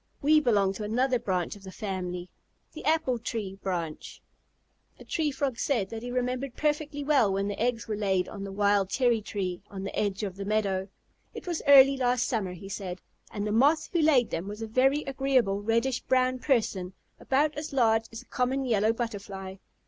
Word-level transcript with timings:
We 0.19 0.39
belong 0.39 0.73
to 0.73 0.83
another 0.83 1.19
branch 1.19 1.55
of 1.55 1.61
the 1.61 1.71
family, 1.71 2.27
the 2.73 2.83
Apple 2.85 3.19
Tree 3.19 3.59
branch." 3.61 4.19
The 4.97 5.03
Tree 5.05 5.29
Frog 5.29 5.59
said 5.59 5.91
that 5.91 6.01
he 6.01 6.09
remembered 6.09 6.55
perfectly 6.57 7.03
well 7.03 7.31
when 7.31 7.47
the 7.47 7.59
eggs 7.61 7.87
were 7.87 7.95
laid 7.95 8.27
on 8.27 8.43
the 8.43 8.51
wild 8.51 8.89
cherry 8.89 9.21
tree 9.21 9.61
on 9.69 9.83
the 9.83 9.95
edge 9.95 10.23
of 10.23 10.37
the 10.37 10.43
meadow. 10.43 10.87
"It 11.35 11.45
was 11.45 11.61
early 11.67 11.97
last 11.97 12.25
summer," 12.27 12.53
he 12.53 12.67
said, 12.67 12.99
"and 13.29 13.45
the 13.45 13.51
Moth 13.51 13.91
who 13.93 14.01
laid 14.01 14.31
them 14.31 14.47
was 14.47 14.63
a 14.63 14.67
very 14.67 15.03
agreeable 15.03 15.61
reddish 15.61 15.99
brown 16.01 16.39
person, 16.39 16.93
about 17.19 17.53
as 17.55 17.71
large 17.71 18.05
as 18.11 18.23
a 18.23 18.25
common 18.25 18.65
Yellow 18.65 18.93
Butterfly. 18.93 19.57